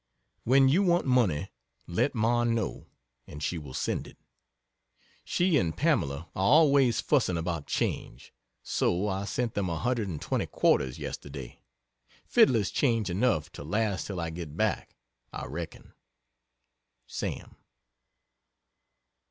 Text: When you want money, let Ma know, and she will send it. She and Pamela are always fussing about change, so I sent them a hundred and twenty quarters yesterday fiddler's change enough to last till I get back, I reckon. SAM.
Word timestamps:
When 0.45 0.67
you 0.67 0.81
want 0.81 1.05
money, 1.05 1.51
let 1.85 2.15
Ma 2.15 2.43
know, 2.43 2.87
and 3.27 3.43
she 3.43 3.59
will 3.59 3.75
send 3.75 4.07
it. 4.07 4.17
She 5.23 5.57
and 5.59 5.77
Pamela 5.77 6.27
are 6.35 6.41
always 6.43 6.99
fussing 6.99 7.37
about 7.37 7.67
change, 7.67 8.33
so 8.63 9.07
I 9.07 9.25
sent 9.25 9.53
them 9.53 9.69
a 9.69 9.77
hundred 9.77 10.07
and 10.07 10.19
twenty 10.19 10.47
quarters 10.47 10.97
yesterday 10.97 11.61
fiddler's 12.25 12.71
change 12.71 13.11
enough 13.11 13.51
to 13.51 13.63
last 13.63 14.07
till 14.07 14.19
I 14.19 14.31
get 14.31 14.57
back, 14.57 14.95
I 15.31 15.45
reckon. 15.45 15.93
SAM. 17.05 17.57